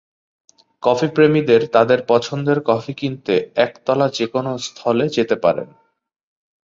Coffee 0.83 1.07
প্রেমীদের 1.07 1.61
তাদের 1.67 1.99
পছন্দের 2.07 2.59
কফি 2.65 2.93
কিনতে 2.93 3.33
একতলা 3.57 4.07
যেকোনো 4.09 4.51
স্থলে 4.57 5.05
যেতে 5.09 5.35
পারেন। 5.35 5.69